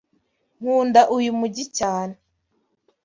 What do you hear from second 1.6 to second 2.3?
cyane.